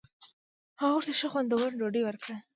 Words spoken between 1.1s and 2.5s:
ښه خوندوره ډوډۍ ورکړه.